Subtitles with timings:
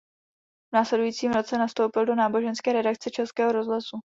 [0.73, 3.99] V následujícím roce nastoupil do náboženské redakce Českého rozhlasu.